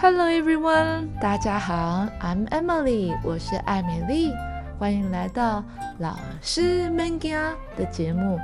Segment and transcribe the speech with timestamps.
[0.00, 4.32] Hello everyone，大家好，I'm Emily，我是艾美丽，
[4.78, 5.64] 欢迎来到
[5.98, 8.38] 老师们家的节目。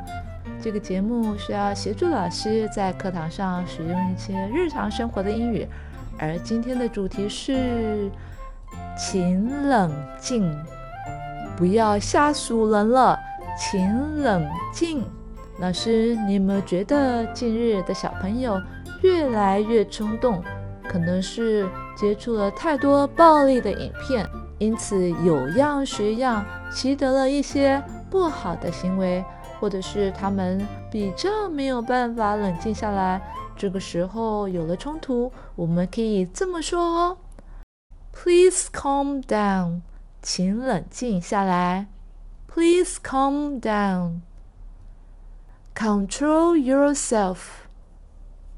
[0.61, 5.65] 这个节目需要协助老师在课堂上使用一些日常生活的英语，
[6.19, 8.11] 而今天的主题是，
[8.99, 10.53] 请冷静，
[11.57, 13.17] 不要吓死人了，
[13.57, 15.05] 请冷静。
[15.61, 18.61] 老师，你有没有觉得近日的小朋友
[19.03, 20.43] 越来越冲动？
[20.95, 24.25] 可能是接触了太多暴力的影片，
[24.59, 29.25] 因此有样学样，习得了一些不好的行为，
[29.59, 33.21] 或者是他们比较没有办法冷静下来。
[33.57, 37.19] 这个时候有了冲突，我们可以这么说哦
[38.13, 39.81] ：Please calm down，
[40.23, 41.89] 请冷静下来。
[42.47, 44.21] Please calm down。
[45.75, 47.39] Control yourself，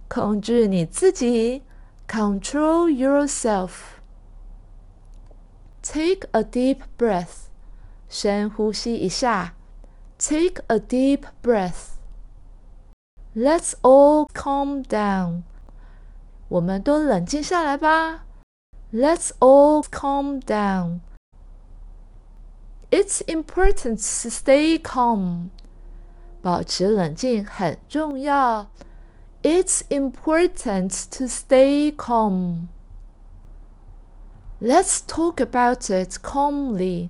[0.07, 1.63] 控制你自己。
[2.08, 4.02] Control yourself.
[5.82, 7.48] Take a deep breath.
[8.10, 9.54] 深呼吸一下。
[10.18, 11.92] Take a deep breath.
[13.36, 15.44] Let's all calm down.
[16.50, 18.26] 我们都冷静下来吧。
[18.94, 21.00] Let's all calm down.
[22.92, 25.50] It's important to stay calm.
[26.42, 28.70] 保持冷静很重要。
[29.46, 32.70] it's important to stay calm.
[34.60, 37.10] Let's talk about it calmly.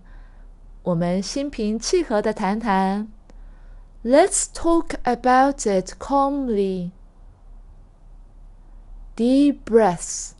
[0.83, 3.09] 我们心平气和的谈谈。
[4.03, 6.91] Let's talk about it calmly.
[9.15, 10.31] Deep breaths.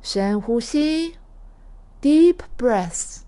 [0.00, 1.16] 深呼吸。
[2.00, 3.22] Deep breaths.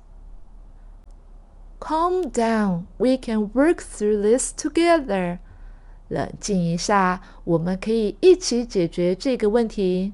[1.80, 2.86] Calm down.
[2.98, 5.40] We can work through this together.
[6.09, 10.13] 冷静一下，我们可以一起解决这个问题。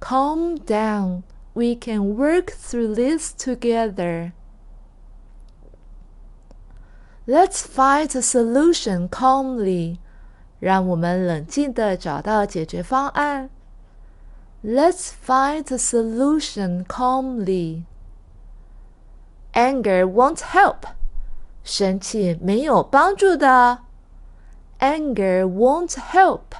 [0.00, 4.32] Calm down, we can work through this together.
[7.26, 9.98] Let's find a solution calmly.
[10.60, 13.50] 让我们冷静的找到解决方案。
[14.64, 17.84] Let's find a solution calmly.
[19.52, 20.84] Anger won't help.
[21.62, 23.80] 生气没有帮助的。
[24.79, 26.55] anger won't help.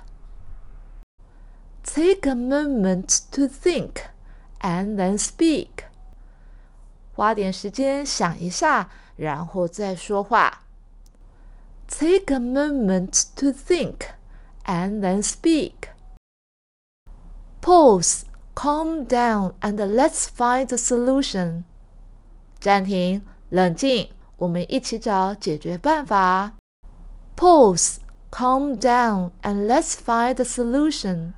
[1.83, 4.07] Take a moment to think
[4.61, 5.85] and then speak.
[7.15, 10.63] 花点时间想一下，然后再说话。
[11.87, 14.07] Take a moment to think
[14.65, 15.89] and then speak.
[17.61, 18.23] Pause,
[18.55, 21.63] calm down, and let's find a solution.
[22.59, 26.53] 暂停，冷静，我们一起找解决办法。
[27.35, 27.99] Pause.
[28.30, 31.32] Calm down and let's find the solution.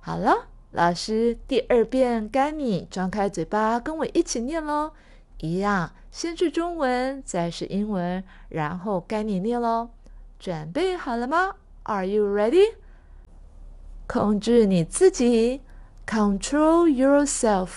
[0.00, 4.92] 好了，老师第二遍该你张开嘴巴跟我一起念喽。
[5.38, 9.90] 一样，先是中文，再是英文，然后该你念喽。
[10.38, 12.74] 准备好了吗？Are you ready？
[14.06, 15.62] 控制你自己
[16.06, 17.70] ，Control yourself。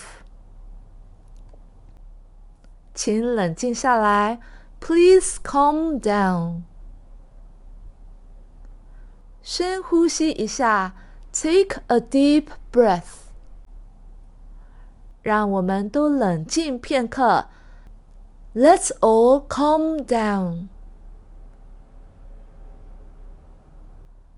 [2.94, 4.38] 请冷静下来。
[4.79, 6.63] Please calm down.
[9.41, 10.93] 深呼吸一下，
[11.31, 13.31] Take a deep breath.
[15.21, 17.47] 让我们都冷静片刻。
[18.53, 20.67] Let's all calm down.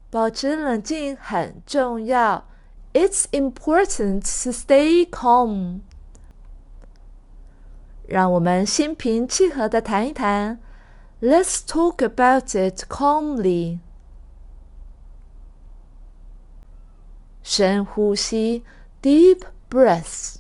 [0.10, 2.46] 保持冷静很重要。
[2.94, 5.80] It's important to stay calm.
[8.08, 10.60] 让我们心平气和的谈一谈。
[11.22, 13.80] Let's talk about it calmly。
[17.42, 18.64] 深呼吸，
[19.02, 20.36] deep breaths。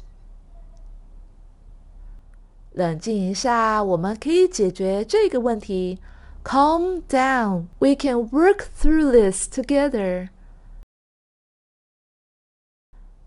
[2.71, 5.99] 冷静一下，我们可以解决这个问题。
[6.43, 10.29] Calm down, we can work through this together。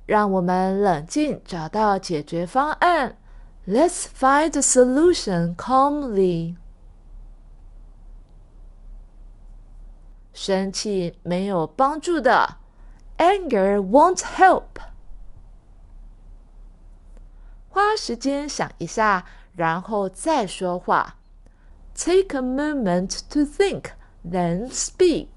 [0.05, 3.17] 让我们冷静，找到解决方案。
[3.67, 6.57] Let's find a solution calmly.
[10.33, 12.59] 生气没有帮助的，
[13.19, 14.81] Anger won't help.
[17.69, 19.25] 花时间想一下，
[19.55, 21.17] 然后再说话。
[21.95, 23.93] Take a moment to think,
[24.25, 25.29] then speak.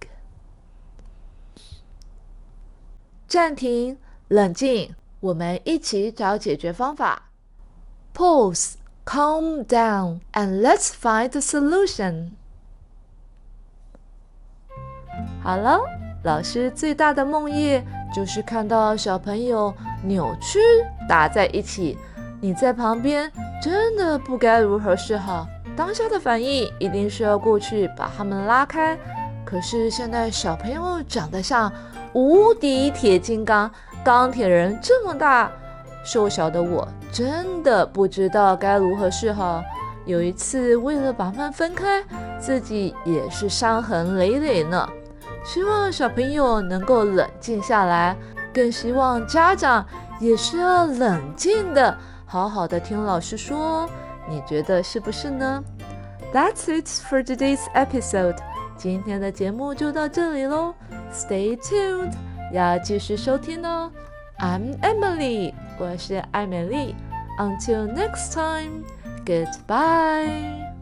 [3.28, 7.32] 暂停，冷静，我们一起找解决方法。
[8.15, 12.31] Pause, calm down, and let's find the solution.
[15.43, 15.81] 好了，
[16.23, 17.83] 老师最大的梦魇
[18.15, 19.75] 就是看到小朋友
[20.05, 20.61] 扭曲
[21.09, 21.99] 打在一起，
[22.41, 23.29] 你在旁边
[23.61, 25.49] 真的不该如何是好。
[25.77, 28.97] 当下的反应一定是要过去把他们拉开。
[29.45, 31.71] 可是现在小朋友长得像
[32.13, 33.69] 无敌铁金刚、
[34.05, 35.51] 钢铁人这么大，
[36.05, 39.63] 瘦小的我真的不知道该如何是好。
[40.05, 42.05] 有一次为了把他们分开，
[42.39, 44.87] 自己也是伤痕累累呢。
[45.43, 48.15] 希望小朋友能够冷静下来，
[48.53, 49.85] 更希望家长
[50.21, 51.97] 也是要冷静的，
[52.27, 53.89] 好好的听老师说。
[54.29, 55.63] 你觉得是不是呢
[56.33, 58.37] ？That's it for today's episode。
[58.77, 60.75] 今天的节目就到这里喽
[61.13, 62.13] ，Stay tuned，
[62.53, 63.91] 要继续收听哦。
[64.39, 66.96] I'm Emily，我是艾美丽。
[67.38, 70.73] Until next time，goodbye。